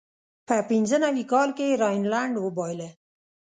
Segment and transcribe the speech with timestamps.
[0.47, 2.89] په پینځه نوي کال کې یې راینلنډ وبایله.